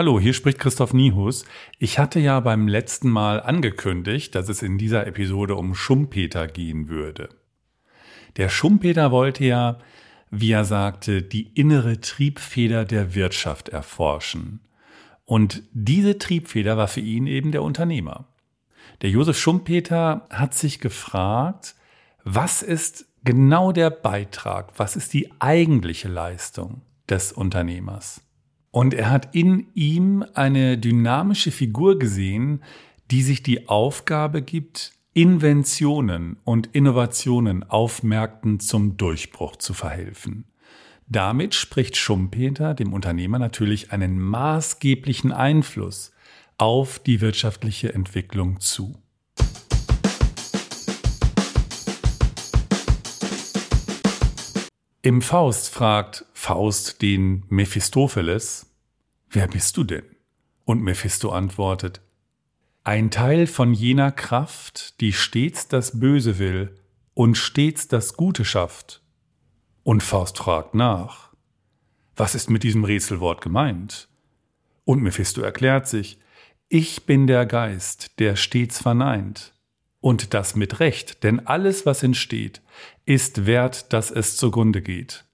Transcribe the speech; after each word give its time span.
Hallo, 0.00 0.18
hier 0.18 0.32
spricht 0.32 0.58
Christoph 0.58 0.94
Niehus. 0.94 1.44
Ich 1.78 1.98
hatte 1.98 2.20
ja 2.20 2.40
beim 2.40 2.68
letzten 2.68 3.10
Mal 3.10 3.42
angekündigt, 3.42 4.34
dass 4.34 4.48
es 4.48 4.62
in 4.62 4.78
dieser 4.78 5.06
Episode 5.06 5.56
um 5.56 5.74
Schumpeter 5.74 6.46
gehen 6.46 6.88
würde. 6.88 7.28
Der 8.38 8.48
Schumpeter 8.48 9.10
wollte 9.10 9.44
ja, 9.44 9.76
wie 10.30 10.52
er 10.52 10.64
sagte, 10.64 11.20
die 11.20 11.48
innere 11.52 12.00
Triebfeder 12.00 12.86
der 12.86 13.14
Wirtschaft 13.14 13.68
erforschen. 13.68 14.60
Und 15.26 15.64
diese 15.74 16.16
Triebfeder 16.16 16.78
war 16.78 16.88
für 16.88 17.00
ihn 17.00 17.26
eben 17.26 17.52
der 17.52 17.62
Unternehmer. 17.62 18.26
Der 19.02 19.10
Josef 19.10 19.38
Schumpeter 19.38 20.26
hat 20.30 20.54
sich 20.54 20.80
gefragt, 20.80 21.74
was 22.24 22.62
ist 22.62 23.04
genau 23.22 23.70
der 23.70 23.90
Beitrag, 23.90 24.72
was 24.78 24.96
ist 24.96 25.12
die 25.12 25.30
eigentliche 25.40 26.08
Leistung 26.08 26.80
des 27.06 27.32
Unternehmers? 27.32 28.22
Und 28.70 28.94
er 28.94 29.10
hat 29.10 29.34
in 29.34 29.66
ihm 29.74 30.24
eine 30.34 30.78
dynamische 30.78 31.50
Figur 31.50 31.98
gesehen, 31.98 32.62
die 33.10 33.22
sich 33.22 33.42
die 33.42 33.68
Aufgabe 33.68 34.42
gibt, 34.42 34.92
Inventionen 35.12 36.36
und 36.44 36.68
Innovationen 36.72 37.64
auf 37.64 38.04
Märkten 38.04 38.60
zum 38.60 38.96
Durchbruch 38.96 39.56
zu 39.56 39.74
verhelfen. 39.74 40.44
Damit 41.08 41.56
spricht 41.56 41.96
Schumpeter 41.96 42.74
dem 42.74 42.92
Unternehmer 42.92 43.40
natürlich 43.40 43.90
einen 43.90 44.20
maßgeblichen 44.20 45.32
Einfluss 45.32 46.12
auf 46.56 47.00
die 47.00 47.20
wirtschaftliche 47.20 47.92
Entwicklung 47.92 48.60
zu. 48.60 48.94
Im 55.02 55.22
Faust 55.22 55.70
fragt 55.70 56.26
Faust 56.34 57.00
den 57.00 57.44
Mephistopheles, 57.48 58.66
Wer 59.30 59.48
bist 59.48 59.78
du 59.78 59.84
denn? 59.84 60.04
Und 60.66 60.82
Mephisto 60.82 61.30
antwortet, 61.30 62.02
Ein 62.84 63.10
Teil 63.10 63.46
von 63.46 63.72
jener 63.72 64.12
Kraft, 64.12 65.00
die 65.00 65.14
stets 65.14 65.68
das 65.68 65.98
Böse 66.00 66.38
will 66.38 66.76
und 67.14 67.38
stets 67.38 67.88
das 67.88 68.14
Gute 68.18 68.44
schafft. 68.44 69.00
Und 69.84 70.02
Faust 70.02 70.36
fragt 70.36 70.74
nach, 70.74 71.30
was 72.14 72.34
ist 72.34 72.50
mit 72.50 72.62
diesem 72.62 72.84
Rätselwort 72.84 73.40
gemeint? 73.40 74.06
Und 74.84 75.00
Mephisto 75.02 75.40
erklärt 75.40 75.88
sich, 75.88 76.18
ich 76.68 77.06
bin 77.06 77.26
der 77.26 77.46
Geist, 77.46 78.18
der 78.18 78.36
stets 78.36 78.82
verneint. 78.82 79.54
Und 80.00 80.32
das 80.32 80.56
mit 80.56 80.80
Recht, 80.80 81.24
denn 81.24 81.46
alles, 81.46 81.84
was 81.84 82.02
entsteht, 82.02 82.62
ist 83.04 83.44
wert, 83.44 83.92
dass 83.92 84.10
es 84.10 84.36
zugrunde 84.36 84.80
geht. 84.80 85.26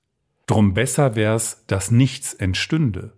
Drum 0.47 0.75
besser 0.75 1.15
wär's, 1.15 1.65
dass 1.69 1.93
nichts 1.93 2.35
entstünde. 2.35 3.13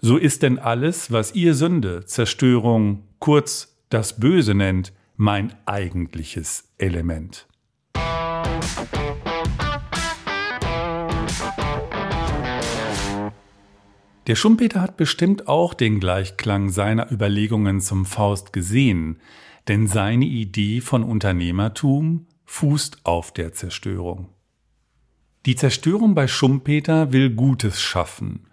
So 0.00 0.16
ist 0.16 0.42
denn 0.42 0.58
alles, 0.58 1.12
was 1.12 1.34
ihr 1.34 1.54
Sünde, 1.54 2.04
Zerstörung, 2.06 3.04
kurz 3.20 3.76
das 3.88 4.18
Böse 4.18 4.54
nennt, 4.54 4.92
mein 5.16 5.54
eigentliches 5.64 6.72
Element. 6.78 7.46
Der 14.26 14.34
Schumpeter 14.34 14.80
hat 14.80 14.96
bestimmt 14.96 15.48
auch 15.48 15.74
den 15.74 16.00
Gleichklang 16.00 16.70
seiner 16.70 17.12
Überlegungen 17.12 17.80
zum 17.80 18.06
Faust 18.06 18.52
gesehen, 18.52 19.20
denn 19.68 19.86
seine 19.86 20.26
Idee 20.26 20.80
von 20.80 21.02
Unternehmertum 21.02 22.26
fußt 22.44 23.04
auf 23.04 23.32
der 23.32 23.52
Zerstörung. 23.52 24.28
Die 25.46 25.56
Zerstörung 25.56 26.14
bei 26.14 26.26
Schumpeter 26.26 27.12
will 27.12 27.30
Gutes 27.30 27.80
schaffen. 27.80 28.46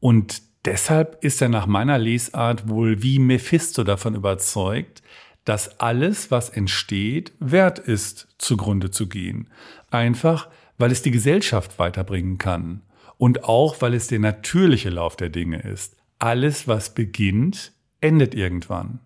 Und 0.00 0.42
deshalb 0.64 1.22
ist 1.22 1.42
er 1.42 1.48
nach 1.48 1.66
meiner 1.66 1.98
Lesart 1.98 2.68
wohl 2.68 3.02
wie 3.02 3.18
Mephisto 3.18 3.84
davon 3.84 4.14
überzeugt, 4.14 5.02
dass 5.44 5.80
alles, 5.80 6.30
was 6.30 6.48
entsteht, 6.48 7.32
wert 7.40 7.78
ist, 7.78 8.28
zugrunde 8.38 8.90
zu 8.90 9.08
gehen. 9.08 9.48
Einfach, 9.90 10.48
weil 10.78 10.92
es 10.92 11.02
die 11.02 11.10
Gesellschaft 11.10 11.78
weiterbringen 11.78 12.38
kann. 12.38 12.82
Und 13.18 13.44
auch, 13.44 13.80
weil 13.80 13.94
es 13.94 14.06
der 14.06 14.20
natürliche 14.20 14.90
Lauf 14.90 15.16
der 15.16 15.28
Dinge 15.28 15.60
ist. 15.60 15.96
Alles, 16.18 16.66
was 16.66 16.94
beginnt, 16.94 17.72
endet 18.00 18.34
irgendwann. 18.34 19.00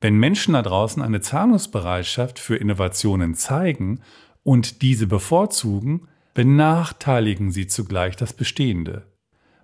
Wenn 0.00 0.16
Menschen 0.16 0.54
da 0.54 0.62
draußen 0.62 1.02
eine 1.02 1.20
Zahlungsbereitschaft 1.20 2.38
für 2.38 2.56
Innovationen 2.56 3.34
zeigen 3.34 4.00
und 4.42 4.80
diese 4.80 5.06
bevorzugen, 5.06 6.08
benachteiligen 6.32 7.50
sie 7.50 7.66
zugleich 7.66 8.16
das 8.16 8.32
Bestehende. 8.32 9.06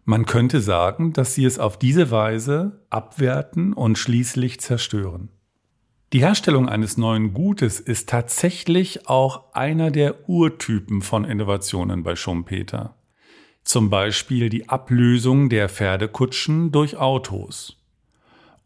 Man 0.04 0.26
könnte 0.26 0.60
sagen, 0.60 1.12
dass 1.14 1.34
sie 1.34 1.46
es 1.46 1.58
auf 1.58 1.78
diese 1.78 2.10
Weise 2.10 2.84
abwerten 2.91 3.72
und 3.72 3.98
schließlich 3.98 4.60
zerstören. 4.60 5.30
Die 6.12 6.20
Herstellung 6.20 6.69
eines 6.69 6.96
neuen 6.96 7.32
Gutes 7.32 7.80
ist 7.80 8.08
tatsächlich 8.08 9.08
auch 9.08 9.54
einer 9.54 9.91
der 9.91 10.28
Urtypen 10.28 11.02
von 11.02 11.25
Innovationen 11.25 12.02
bei 12.04 12.14
Schumpeter. 12.14 12.94
Zum 13.64 13.91
Beispiel 13.91 14.48
die 14.48 14.69
Ablösung 14.69 15.48
der 15.48 15.69
Pferdekutschen 15.69 16.70
durch 16.70 16.96
Autos 16.96 17.76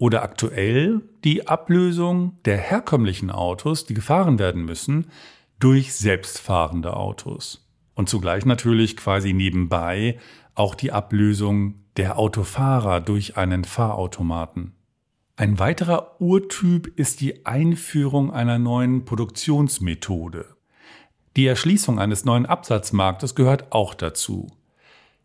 oder 0.01 0.23
aktuell 0.23 1.03
die 1.25 1.47
Ablösung 1.47 2.39
der 2.47 2.57
herkömmlichen 2.57 3.31
Autos, 3.31 3.85
die 3.85 3.93
gefahren 3.93 4.39
werden 4.39 4.65
müssen, 4.65 5.11
durch 5.59 5.93
selbstfahrende 5.93 6.97
Autos. 6.97 7.69
Und 7.95 8.09
zugleich 8.09 8.47
natürlich 8.47 8.97
quasi 8.97 9.35
nebenbei 9.35 10.19
auch 10.55 10.75
die 10.75 10.91
Ablösung 10.91 11.75
der 11.99 12.19
Autofahrer 12.19 13.03
durch 13.03 13.37
einen 13.37 13.65
Fahrautomaten. 13.65 14.75
Ein 15.37 15.59
weiterer 15.59 16.19
Urtyp 16.19 16.87
ist 16.99 17.21
die 17.21 17.45
Einführung 17.45 18.33
einer 18.33 18.59
neuen 18.59 19.05
Produktionsmethode. 19.05 20.47
Die 21.37 21.47
Erschließung 21.47 21.99
eines 21.99 22.25
neuen 22.25 22.47
Absatzmarktes 22.47 23.35
gehört 23.35 23.71
auch 23.71 23.93
dazu. 23.93 24.47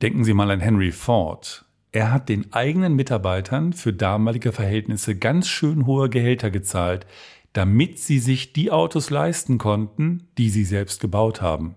Denken 0.01 0.25
Sie 0.25 0.33
mal 0.33 0.51
an 0.51 0.59
Henry 0.59 0.91
Ford, 0.91 1.64
er 1.95 2.11
hat 2.11 2.27
den 2.27 2.51
eigenen 2.51 2.93
Mitarbeitern 2.97 3.71
für 3.71 3.93
damalige 3.93 4.51
Verhältnisse 4.51 5.15
ganz 5.15 5.47
schön 5.47 5.85
hohe 5.85 6.09
Gehälter 6.09 6.51
gezahlt, 6.51 7.07
damit 7.53 7.99
sie 7.99 8.19
sich 8.19 8.51
die 8.51 8.69
Autos 8.69 9.09
leisten 9.09 9.57
konnten, 9.57 10.27
die 10.37 10.49
sie 10.49 10.65
selbst 10.65 10.99
gebaut 10.99 11.41
haben. 11.41 11.75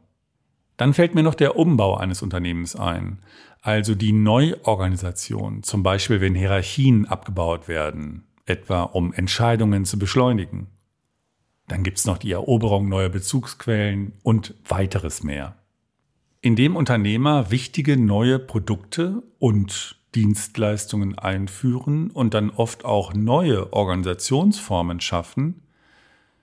Dann 0.76 0.92
fällt 0.92 1.14
mir 1.14 1.22
noch 1.22 1.36
der 1.36 1.54
Umbau 1.54 1.96
eines 1.96 2.20
Unternehmens 2.20 2.74
ein, 2.74 3.20
also 3.62 3.94
die 3.94 4.10
Neuorganisation, 4.10 5.62
zum 5.62 5.84
Beispiel 5.84 6.20
wenn 6.20 6.34
Hierarchien 6.34 7.06
abgebaut 7.06 7.68
werden, 7.68 8.24
etwa 8.44 8.82
um 8.82 9.12
Entscheidungen 9.12 9.84
zu 9.84 10.00
beschleunigen. 10.00 10.66
Dann 11.68 11.84
gibt's 11.84 12.06
noch 12.06 12.18
die 12.18 12.32
Eroberung 12.32 12.88
neuer 12.88 13.08
Bezugsquellen 13.08 14.14
und 14.24 14.54
weiteres 14.66 15.22
mehr. 15.22 15.54
Indem 16.40 16.74
Unternehmer 16.74 17.52
wichtige 17.52 17.96
neue 17.96 18.40
Produkte 18.40 19.22
und 19.38 19.97
Dienstleistungen 20.14 21.18
einführen 21.18 22.10
und 22.10 22.34
dann 22.34 22.50
oft 22.50 22.84
auch 22.84 23.14
neue 23.14 23.72
Organisationsformen 23.72 25.00
schaffen, 25.00 25.62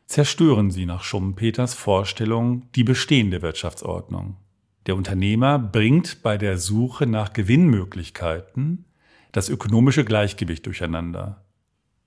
zerstören 0.05 0.71
sie 0.71 0.85
nach 0.85 1.03
Schumpeters 1.03 1.73
Vorstellung 1.73 2.63
die 2.75 2.83
bestehende 2.83 3.41
Wirtschaftsordnung. 3.41 4.37
Der 4.85 4.95
Unternehmer 4.95 5.57
bringt 5.57 6.21
bei 6.21 6.37
der 6.37 6.57
Suche 6.57 7.07
nach 7.07 7.33
Gewinnmöglichkeiten 7.33 8.85
das 9.31 9.49
ökonomische 9.49 10.05
Gleichgewicht 10.05 10.65
durcheinander, 10.65 11.43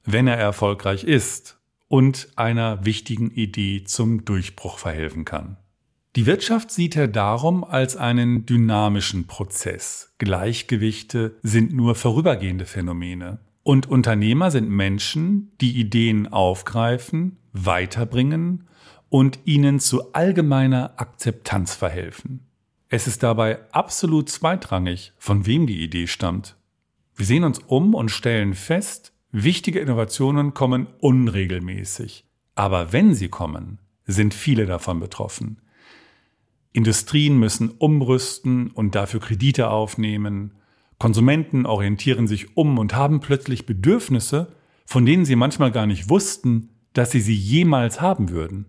wenn 0.04 0.26
er 0.26 0.36
erfolgreich 0.36 1.05
ist 1.05 1.58
und 1.88 2.28
einer 2.37 2.84
wichtigen 2.84 3.31
Idee 3.31 3.84
zum 3.84 4.25
Durchbruch 4.25 4.78
verhelfen 4.78 5.25
kann. 5.25 5.56
Die 6.16 6.26
Wirtschaft 6.26 6.70
sieht 6.70 6.96
er 6.96 7.06
darum 7.06 7.64
als 7.64 7.96
einen 7.96 8.46
dynamischen 8.46 9.26
Prozess. 9.26 10.14
Gleichgewichte 10.19 11.37
sind 11.43 11.72
nur 11.72 11.94
vorübergehende 11.94 12.64
Phänomene. 12.64 13.40
Und 13.62 13.87
Unternehmer 13.87 14.50
sind 14.50 14.70
Menschen, 14.70 15.52
die 15.60 15.78
Ideen 15.78 16.32
aufgreifen, 16.32 17.37
weiterbringen 17.52 18.66
und 19.10 19.40
ihnen 19.44 19.81
zu 19.81 20.14
allgemeiner 20.14 20.94
Akzeptanz 20.96 21.75
verhelfen. 21.75 22.46
Es 22.88 23.06
ist 23.06 23.22
dabei 23.22 23.58
absolut 23.72 24.31
zweitrangig, 24.31 25.12
von 25.19 25.44
wem 25.44 25.66
die 25.66 25.82
Idee 25.82 26.06
stammt. 26.06 26.56
Wir 27.14 27.26
sehen 27.26 27.44
uns 27.44 27.58
um 27.58 27.94
und 27.94 28.10
stellen 28.10 28.55
fest, 28.55 29.12
wichtige 29.31 29.81
Innovationen 29.81 30.55
kommen 30.55 30.87
unregelmäßig. 31.00 32.25
Aber 32.55 32.93
wenn 32.93 33.14
sie 33.14 33.28
kommen, 33.28 33.78
sind 34.06 34.32
viele 34.32 34.64
davon 34.64 35.00
betroffen. 35.00 35.60
Industrien 36.78 37.36
müssen 37.36 37.70
umrüsten 37.70 38.70
und 38.70 38.94
dafür 38.94 39.19
Kredite 39.19 39.69
aufnehmen. 39.69 40.52
Konsumenten 40.98 41.66
orientieren 41.66 42.28
sich 42.28 42.56
um 42.56 42.78
und 42.78 42.94
haben 42.94 43.19
plötzlich 43.19 43.66
Bedürfnisse, 43.66 44.52
von 44.86 45.04
denen 45.04 45.25
sie 45.25 45.34
manchmal 45.34 45.72
gar 45.72 45.86
nicht 45.86 46.08
wussten, 46.08 46.69
dass 46.92 47.10
sie 47.10 47.19
sie 47.20 47.34
jemals 47.34 48.00
haben 48.00 48.30
würden. 48.30 48.66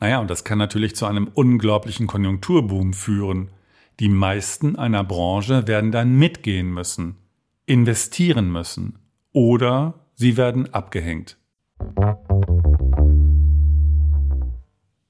Naja, 0.00 0.20
und 0.20 0.30
das 0.30 0.42
kann 0.44 0.56
natürlich 0.56 0.96
zu 0.96 1.04
einem 1.04 1.28
unglaublichen 1.28 2.06
Konjunkturboom 2.06 2.94
führen. 2.94 3.50
Die 4.00 4.08
meisten 4.08 4.76
einer 4.76 5.04
Branche 5.04 5.66
werden 5.66 5.92
dann 5.92 6.16
mitgehen 6.16 6.72
müssen. 6.72 7.16
investieren 7.66 8.50
müssen 8.50 9.00
oder 9.34 10.06
sie 10.14 10.38
werden 10.38 10.72
abgehängt. 10.72 11.36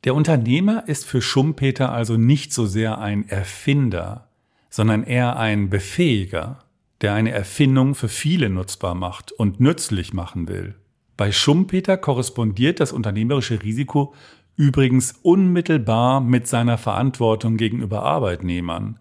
Der 0.04 0.14
Unternehmer 0.14 0.88
ist 0.88 1.04
für 1.04 1.20
Schumpeter 1.20 1.92
also 1.92 2.16
nicht 2.16 2.52
so 2.52 2.66
sehr 2.66 2.98
ein 2.98 3.28
Erfinder, 3.28 4.28
sondern 4.70 5.02
eher 5.02 5.36
ein 5.36 5.70
Befähiger, 5.70 6.64
der 7.00 7.14
eine 7.14 7.32
Erfindung 7.32 7.94
für 7.94 8.08
viele 8.08 8.48
nutzbar 8.48 8.94
macht 8.94 9.32
und 9.32 9.60
nützlich 9.60 10.12
machen 10.12 10.48
will. 10.48 10.76
Bei 11.16 11.32
Schumpeter 11.32 11.96
korrespondiert 11.96 12.80
das 12.80 12.92
unternehmerische 12.92 13.62
Risiko 13.62 14.14
übrigens 14.56 15.12
unmittelbar 15.22 16.20
mit 16.20 16.46
seiner 16.46 16.78
Verantwortung 16.78 17.56
gegenüber 17.56 18.02
Arbeitnehmern. 18.02 18.98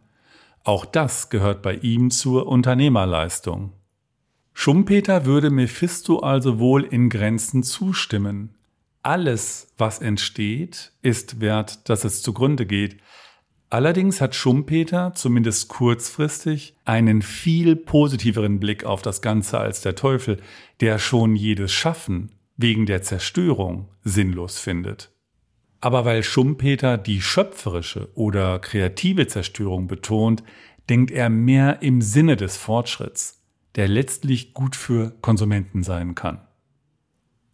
Auch 0.64 0.86
das 0.86 1.30
gehört 1.30 1.62
bei 1.62 1.76
ihm 1.76 2.12
zur 2.12 2.48
Unternehmerleistung. 2.48 3.74
Schumpeter 4.54 5.26
würde 5.26 5.50
Mephisto 5.50 6.20
also 6.20 6.60
wohl 6.60 6.84
in 6.84 7.10
Grenzen 7.10 7.64
zustimmen. 7.64 8.57
Alles, 9.08 9.72
was 9.78 10.00
entsteht, 10.00 10.92
ist 11.02 11.40
wert, 11.40 11.88
dass 11.88 12.04
es 12.04 12.22
zugrunde 12.22 12.66
geht. 12.66 12.98
Allerdings 13.70 14.20
hat 14.20 14.36
Schumpeter, 14.36 15.14
zumindest 15.16 15.70
kurzfristig, 15.70 16.76
einen 16.84 17.22
viel 17.22 17.78
positiveren 17.78 18.60
Blick 18.60 18.84
auf 18.84 19.02
das 19.02 19.22
Ganze 19.22 19.60
als 19.60 19.80
der 19.80 19.96
Teufel, 19.96 20.42
der 20.82 21.00
schon 21.00 21.38
jedes 21.38 21.72
Schaffen 21.72 22.34
wegen 22.58 22.86
der 22.86 23.02
Zerstörung 23.02 23.88
sinnlos 24.04 24.60
findet. 24.60 25.10
Aber 25.80 26.04
weil 26.04 26.22
Schumpeter 26.22 26.98
die 26.98 27.22
schöpferische 27.22 28.10
oder 28.14 28.60
kreative 28.60 29.26
Zerstörung 29.26 29.88
betont, 29.88 30.44
denkt 30.90 31.12
er 31.12 31.30
mehr 31.30 31.82
im 31.82 32.02
Sinne 32.02 32.36
des 32.36 32.58
Fortschritts, 32.58 33.42
der 33.76 33.88
letztlich 33.88 34.54
gut 34.54 34.76
für 34.76 35.12
Konsumenten 35.22 35.84
sein 35.84 36.14
kann. 36.14 36.42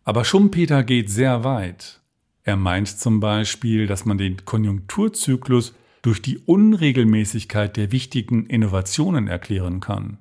Aber 0.04 0.26
Schumpeter 0.26 0.84
geht 0.84 1.10
sehr 1.10 1.44
weit. 1.44 2.02
Er 2.44 2.58
meint 2.58 2.90
zum 2.90 3.20
Beispiel, 3.20 3.88
dass 3.88 4.06
man 4.06 4.18
den 4.18 4.44
Konjunkturzyklus 4.44 5.74
durch 6.02 6.22
die 6.22 6.40
Unregelmäßigkeit 6.40 7.78
der 7.78 7.92
wichtigen 7.94 8.46
Innovationen 8.48 9.28
erklären 9.28 9.80
kann. 9.80 10.18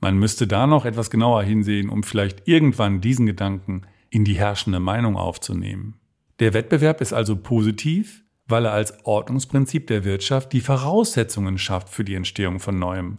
Man 0.00 0.16
müsste 0.18 0.46
da 0.46 0.66
noch 0.66 0.84
etwas 0.84 1.10
genauer 1.10 1.42
hinsehen, 1.42 1.88
um 1.88 2.04
vielleicht 2.04 2.46
irgendwann 2.46 3.00
diesen 3.00 3.26
Gedanken 3.26 3.82
in 4.10 4.24
die 4.24 4.34
herrschende 4.34 4.78
Meinung 4.78 5.16
aufzunehmen. 5.16 5.94
Der 6.38 6.54
Wettbewerb 6.54 7.00
ist 7.00 7.12
also 7.12 7.36
positiv, 7.36 8.22
weil 8.46 8.66
er 8.66 8.72
als 8.72 9.04
Ordnungsprinzip 9.04 9.86
der 9.88 10.04
Wirtschaft 10.04 10.52
die 10.52 10.60
Voraussetzungen 10.60 11.58
schafft 11.58 11.88
für 11.88 12.04
die 12.04 12.14
Entstehung 12.14 12.60
von 12.60 12.78
Neuem. 12.78 13.18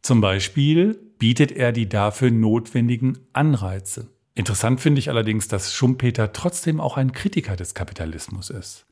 Zum 0.00 0.20
Beispiel 0.20 0.98
bietet 1.18 1.52
er 1.52 1.72
die 1.72 1.88
dafür 1.88 2.30
notwendigen 2.30 3.18
Anreize. 3.32 4.08
Interessant 4.34 4.80
finde 4.80 4.98
ich 4.98 5.10
allerdings, 5.10 5.48
dass 5.48 5.74
Schumpeter 5.74 6.32
trotzdem 6.32 6.80
auch 6.80 6.96
ein 6.96 7.12
Kritiker 7.12 7.54
des 7.54 7.74
Kapitalismus 7.74 8.48
ist. 8.48 8.86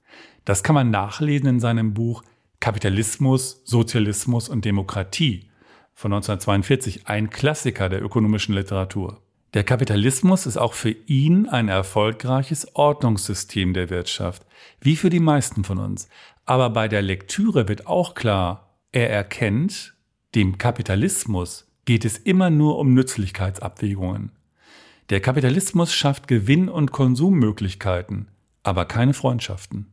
Das 0.44 0.62
kann 0.62 0.74
man 0.74 0.90
nachlesen 0.90 1.48
in 1.48 1.60
seinem 1.60 1.94
Buch 1.94 2.22
Kapitalismus, 2.60 3.62
Sozialismus 3.64 4.50
und 4.50 4.66
Demokratie 4.66 5.50
von 5.94 6.12
1942, 6.12 7.06
ein 7.06 7.30
Klassiker 7.30 7.88
der 7.88 8.02
ökonomischen 8.02 8.54
Literatur. 8.54 9.22
Der 9.54 9.64
Kapitalismus 9.64 10.46
ist 10.46 10.58
auch 10.58 10.74
für 10.74 10.90
ihn 10.90 11.48
ein 11.48 11.68
erfolgreiches 11.68 12.76
Ordnungssystem 12.76 13.74
der 13.74 13.90
Wirtschaft, 13.90 14.46
wie 14.80 14.94
für 14.94 15.10
die 15.10 15.20
meisten 15.20 15.64
von 15.64 15.78
uns. 15.78 16.08
Aber 16.44 16.70
bei 16.70 16.86
der 16.86 17.02
Lektüre 17.02 17.66
wird 17.66 17.86
auch 17.86 18.14
klar, 18.14 18.76
er 18.92 19.10
erkennt, 19.10 19.94
dem 20.34 20.58
Kapitalismus 20.58 21.66
geht 21.84 22.04
es 22.04 22.18
immer 22.18 22.50
nur 22.50 22.78
um 22.78 22.94
Nützlichkeitsabwägungen. 22.94 24.32
Der 25.10 25.18
Kapitalismus 25.18 25.92
schafft 25.92 26.28
Gewinn- 26.28 26.68
und 26.68 26.92
Konsummöglichkeiten, 26.92 28.28
aber 28.62 28.84
keine 28.84 29.12
Freundschaften. 29.12 29.86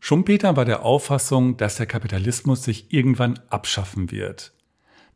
Schumpeter 0.00 0.54
war 0.54 0.66
der 0.66 0.84
Auffassung, 0.84 1.56
dass 1.56 1.76
der 1.76 1.86
Kapitalismus 1.86 2.62
sich 2.62 2.92
irgendwann 2.92 3.40
abschaffen 3.48 4.10
wird. 4.10 4.52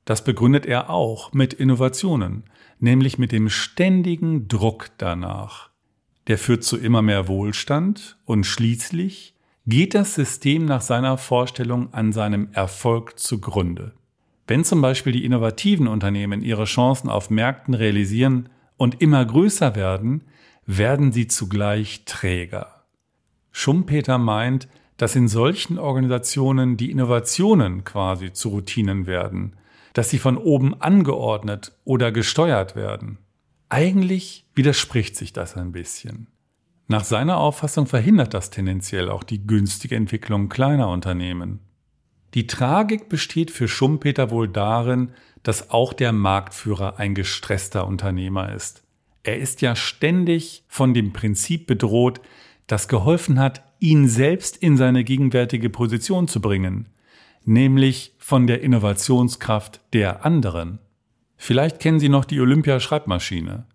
Das 0.07 0.25
begründet 0.25 0.65
er 0.65 0.89
auch 0.89 1.35
mit 1.35 1.53
Innovationen, 1.53 2.45
nämlich 2.79 3.19
mit 3.19 3.33
dem 3.33 3.51
ständigen 3.51 4.49
Druck 4.49 4.89
danach. 4.97 5.69
Der 6.27 6.39
führt 6.39 6.65
zu 6.65 6.79
immer 6.79 7.03
mehr 7.03 7.29
Wohlstand 7.29 8.17
und 8.25 8.45
schließlich 8.45 9.35
geht 9.69 9.93
das 9.93 10.15
System 10.15 10.65
nach 10.65 10.81
seiner 10.81 11.19
Vorstellung 11.19 11.93
an 11.93 12.11
seinem 12.13 12.49
Erfolg 12.53 13.19
zugrunde. 13.19 13.93
Wenn 14.47 14.65
zum 14.65 14.81
Beispiel 14.81 15.13
die 15.13 15.27
innovativen 15.27 15.89
Unternehmen 15.89 16.43
ihre 16.43 16.65
Chancen 16.65 17.11
auf 17.11 17.29
Märkten 17.29 17.75
realisieren 17.75 18.49
und 18.79 19.03
immer 19.03 19.23
größer 19.23 19.77
werden, 19.77 20.25
werden 20.65 21.13
sie 21.13 21.27
zugleich 21.27 22.07
träger. 22.07 22.87
Schumpeter 23.53 24.17
meint, 24.17 24.69
dass 24.97 25.15
in 25.15 25.29
solchen 25.29 25.79
Organisationen 25.79 26.79
die 26.79 26.91
Innovationen 26.91 27.85
quasi 27.85 28.33
zu 28.33 28.49
Routinen 28.49 29.07
werden, 29.07 29.57
dass 29.93 30.09
sie 30.09 30.19
von 30.19 30.39
oben 30.39 30.81
angeordnet 30.81 31.73
oder 31.85 32.11
gesteuert 32.11 32.75
werden. 32.75 33.19
Eigentlich 33.69 34.47
widerspricht 34.55 35.15
sich 35.15 35.35
das 35.35 35.59
ein 35.59 35.73
bisschen. 35.73 36.29
Nach 36.91 37.05
seiner 37.05 37.37
Auffassung 37.37 37.87
verhindert 37.87 38.33
das 38.33 38.49
tendenziell 38.49 39.11
auch 39.11 39.23
die 39.23 39.47
günstige 39.47 39.95
Entwicklung 39.95 40.49
kleiner 40.49 40.89
Unternehmen. 40.89 41.61
Die 42.33 42.47
Tragik 42.47 43.11
besteht 43.11 43.51
für 43.51 43.69
Schumpeter 43.69 44.31
wohl 44.31 44.49
darin, 44.49 45.13
dass 45.43 45.71
auch 45.71 45.93
der 45.93 46.13
Marktführer 46.13 46.99
ein 46.99 47.15
gestresster 47.15 47.87
Unternehmer 47.87 48.53
ist. 48.55 48.83
Er 49.23 49.39
ist 49.39 49.61
ja 49.61 49.77
ständig 49.77 50.65
von 50.67 50.95
dem 50.95 51.13
Prinzip 51.13 51.67
bedroht, 51.67 52.23
das 52.67 52.89
geholfen 52.89 53.39
hat, 53.39 53.63
ihn 53.81 54.09
selbst 54.09 54.57
in 54.57 54.79
seine 54.79 55.05
gegenwärtige 55.05 55.69
Position 55.69 56.27
zu 56.27 56.41
bringen, 56.41 56.89
nämlich 57.45 58.15
von 58.19 58.47
der 58.47 58.63
Innovationskraft 58.63 59.81
der 59.93 60.25
anderen. 60.25 60.79
Vielleicht 61.37 61.81
kennen 61.81 62.01
Sie 62.01 62.09
noch 62.09 62.25
die 62.25 62.41
Olympia-Schreibmaschine. 62.41 63.67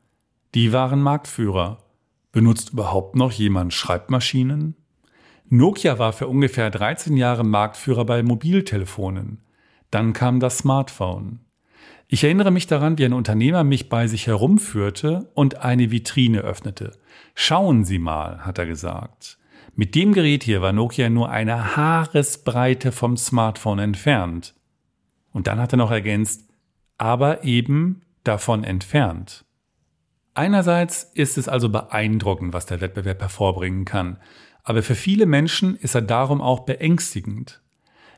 Die 0.56 0.74
waren 0.74 1.02
Marktführer. 1.02 1.83
Benutzt 2.34 2.74
überhaupt 2.74 3.16
noch 3.16 3.32
jemand 3.32 3.76
Schreibmaschinen? 3.76 4.76
Nokia 5.50 6.00
war 6.00 6.14
für 6.14 6.28
ungefähr 6.28 6.72
13 6.72 7.16
Jahre 7.16 7.44
Marktführer 7.44 8.06
bei 8.06 8.24
Mobiltelefonen. 8.24 9.44
Dann 9.92 10.14
kam 10.14 10.40
das 10.40 10.58
Smartphone. 10.58 11.42
Ich 12.08 12.24
erinnere 12.24 12.50
mich 12.50 12.66
daran, 12.66 12.98
wie 12.98 13.06
ein 13.06 13.14
Unternehmer 13.14 13.64
mich 13.64 13.88
bei 13.88 14.08
sich 14.08 14.26
herumführte 14.26 15.30
und 15.36 15.58
eine 15.58 15.92
Vitrine 15.92 16.40
öffnete. 16.40 16.94
Schauen 17.36 17.86
Sie 17.86 18.00
mal, 18.00 18.40
hat 18.40 18.58
er 18.58 18.66
gesagt. 18.66 19.38
Mit 19.76 19.94
dem 19.94 20.14
Gerät 20.14 20.44
hier 20.44 20.64
war 20.64 20.74
Nokia 20.74 21.12
nur 21.12 21.30
eine 21.30 21.76
Haaresbreite 21.76 22.92
vom 22.92 23.16
Smartphone 23.16 23.78
entfernt. 23.78 24.56
Und 25.32 25.46
dann 25.46 25.60
hat 25.60 25.72
er 25.74 25.78
noch 25.78 25.92
ergänzt, 25.92 26.50
aber 26.98 27.44
eben 27.44 28.02
davon 28.24 28.64
entfernt. 28.64 29.46
Einerseits 30.36 31.12
ist 31.14 31.38
es 31.38 31.48
also 31.48 31.70
beeindruckend, 31.70 32.54
was 32.54 32.66
der 32.66 32.82
Wettbewerb 32.82 33.22
hervorbringen 33.22 33.86
kann, 33.86 34.18
aber 34.64 34.82
für 34.82 34.96
viele 34.96 35.26
Menschen 35.26 35.76
ist 35.76 35.94
er 35.94 36.02
darum 36.02 36.42
auch 36.42 36.62
beängstigend. 36.62 37.62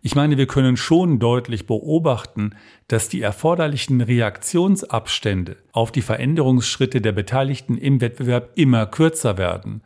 Ich 0.01 0.15
meine, 0.15 0.38
wir 0.38 0.45
können 0.45 0.77
schon 0.77 1.17
deutlich 1.17 1.65
beobachten, 1.65 2.51
dass 2.88 3.10
die 3.10 3.22
erforderlichen 3.22 4.01
Reaktionsabstände 4.01 5.57
auf 5.72 5.91
die 5.91 6.03
Veränderungsschritte 6.03 7.01
der 7.01 7.12
Beteiligten 7.12 7.75
im 7.75 8.00
Wettbewerb 8.01 8.51
immer 8.53 8.86
kürzer 8.86 9.39
werden. 9.39 9.81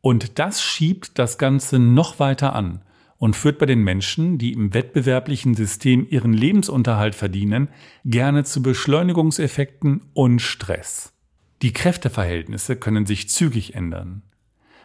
Und 0.00 0.38
das 0.38 0.62
schiebt 0.62 1.18
das 1.18 1.36
Ganze 1.36 1.80
noch 1.80 2.20
weiter 2.20 2.54
an 2.54 2.82
und 3.18 3.34
führt 3.34 3.58
bei 3.58 3.66
den 3.66 3.82
Menschen, 3.82 4.38
die 4.38 4.52
im 4.52 4.72
wettbewerblichen 4.72 5.54
System 5.54 6.06
ihren 6.08 6.32
Lebensunterhalt 6.32 7.16
verdienen, 7.16 7.68
gerne 8.04 8.44
zu 8.44 8.62
Beschleunigungseffekten 8.62 10.02
und 10.14 10.40
Stress. 10.40 11.15
Die 11.62 11.72
Kräfteverhältnisse 11.72 12.76
können 12.76 13.06
sich 13.06 13.30
zügig 13.30 13.74
ändern. 13.74 14.20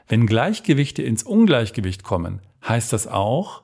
Wenn 0.08 0.26
Gleichgewichte 0.26 1.02
ins 1.02 1.22
Ungleichgewicht 1.22 2.04
kommen, 2.04 2.40
heißt 2.66 2.94
das 2.94 3.08
auch, 3.08 3.64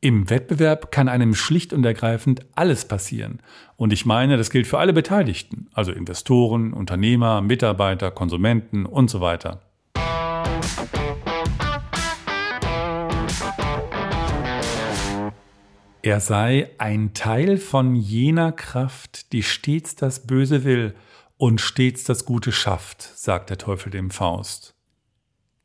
im 0.00 0.30
Wettbewerb 0.30 0.90
kann 0.90 1.10
einem 1.10 1.34
schlicht 1.34 1.74
und 1.74 1.84
ergreifend 1.84 2.46
alles 2.54 2.86
passieren. 2.86 3.40
Und 3.76 3.92
ich 3.92 4.06
meine, 4.06 4.38
das 4.38 4.48
gilt 4.48 4.66
für 4.66 4.78
alle 4.78 4.94
Beteiligten, 4.94 5.68
also 5.74 5.92
Investoren, 5.92 6.72
Unternehmer, 6.72 7.42
Mitarbeiter, 7.42 8.10
Konsumenten 8.10 8.86
und 8.86 9.10
so 9.10 9.20
weiter. 9.20 9.60
Er 16.00 16.20
sei 16.20 16.70
ein 16.78 17.12
Teil 17.12 17.58
von 17.58 17.96
jener 17.96 18.52
Kraft, 18.52 19.32
die 19.34 19.42
stets 19.42 19.94
das 19.94 20.26
Böse 20.26 20.64
will 20.64 20.94
und 21.36 21.60
stets 21.60 22.04
das 22.04 22.24
Gute 22.24 22.52
schafft, 22.52 23.02
sagt 23.02 23.50
der 23.50 23.58
Teufel 23.58 23.90
dem 23.90 24.10
Faust. 24.10 24.74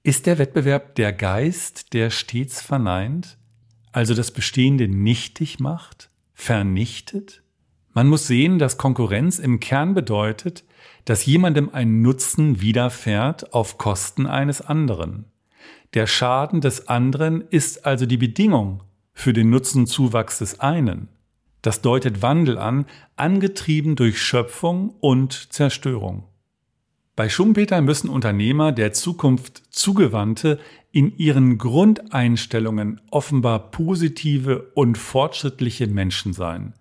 Ist 0.03 0.25
der 0.25 0.37
Wettbewerb 0.37 0.95
der 0.95 1.13
Geist, 1.13 1.93
der 1.93 2.09
stets 2.09 2.61
verneint, 2.61 3.37
also 3.91 4.13
das 4.13 4.31
Bestehende 4.31 4.87
nichtig 4.87 5.59
macht, 5.59 6.09
vernichtet? 6.33 7.43
Man 7.93 8.07
muss 8.07 8.27
sehen, 8.27 8.57
dass 8.57 8.77
Konkurrenz 8.77 9.37
im 9.37 9.59
Kern 9.59 9.93
bedeutet, 9.93 10.63
dass 11.05 11.25
jemandem 11.25 11.69
ein 11.69 12.01
Nutzen 12.01 12.61
widerfährt 12.61 13.53
auf 13.53 13.77
Kosten 13.77 14.25
eines 14.25 14.61
anderen. 14.61 15.25
Der 15.93 16.07
Schaden 16.07 16.61
des 16.61 16.87
anderen 16.87 17.41
ist 17.41 17.85
also 17.85 18.05
die 18.05 18.17
Bedingung 18.17 18.83
für 19.13 19.33
den 19.33 19.49
Nutzenzuwachs 19.49 20.39
des 20.39 20.59
einen. 20.59 21.09
Das 21.61 21.81
deutet 21.81 22.21
Wandel 22.21 22.57
an, 22.57 22.85
angetrieben 23.15 23.95
durch 23.95 24.21
Schöpfung 24.21 24.95
und 24.99 25.53
Zerstörung. 25.53 26.23
Bei 27.15 27.29
Schumpeter 27.29 27.81
müssen 27.81 28.09
Unternehmer 28.09 28.71
der 28.71 28.93
Zukunft 28.93 29.61
zugewandte, 29.69 30.59
in 30.91 31.15
ihren 31.17 31.57
Grundeinstellungen 31.57 32.99
offenbar 33.11 33.71
positive 33.71 34.71
und 34.73 34.97
fortschrittliche 34.97 35.87
Menschen 35.87 36.33
sein, 36.33 36.73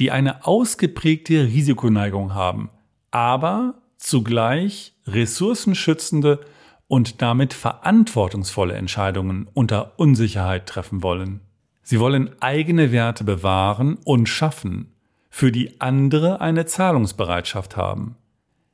die 0.00 0.10
eine 0.10 0.46
ausgeprägte 0.46 1.44
Risikoneigung 1.44 2.34
haben, 2.34 2.70
aber 3.10 3.82
zugleich 3.96 4.94
ressourcenschützende 5.06 6.40
und 6.88 7.22
damit 7.22 7.54
verantwortungsvolle 7.54 8.74
Entscheidungen 8.74 9.48
unter 9.54 9.98
Unsicherheit 9.98 10.66
treffen 10.66 11.02
wollen. 11.02 11.40
Sie 11.84 12.00
wollen 12.00 12.30
eigene 12.40 12.92
Werte 12.92 13.24
bewahren 13.24 13.98
und 14.04 14.28
schaffen, 14.28 14.88
für 15.30 15.52
die 15.52 15.80
andere 15.80 16.40
eine 16.40 16.64
Zahlungsbereitschaft 16.64 17.76
haben. 17.76 18.16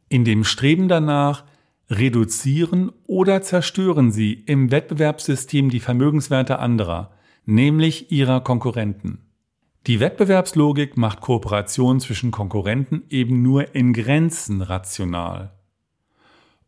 In 0.08 0.24
dem 0.24 0.44
Streben 0.44 0.88
danach 0.88 1.44
reduzieren 1.90 2.92
oder 3.06 3.42
zerstören 3.42 4.12
sie 4.12 4.32
im 4.32 4.70
Wettbewerbssystem 4.70 5.70
die 5.70 5.80
Vermögenswerte 5.80 6.60
anderer, 6.60 7.10
nämlich 7.46 8.12
ihrer 8.12 8.40
Konkurrenten. 8.40 9.18
Die 9.86 9.98
Wettbewerbslogik 9.98 10.96
macht 10.96 11.20
Kooperation 11.20 11.98
zwischen 11.98 12.30
Konkurrenten 12.30 13.02
eben 13.08 13.42
nur 13.42 13.74
in 13.74 13.92
Grenzen 13.92 14.62
rational. 14.62 15.52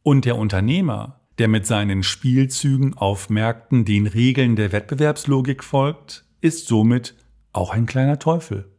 Und 0.03 0.25
der 0.25 0.37
Unternehmer, 0.37 1.21
der 1.39 1.47
mit 1.47 1.67
seinen 1.67 2.03
Spielzügen 2.03 2.97
auf 2.97 3.31
Märkten 3.31 3.85
den 3.85 4.07
Regeln 4.07 4.57
der 4.57 4.73
Wettbewerbslogik 4.73 5.63
folgt, 5.63 6.25
ist 6.43 6.67
somit 6.67 7.15
auch 7.53 7.71
ein 7.71 7.87
kleiner 7.87 8.19
Teufel. 8.19 8.72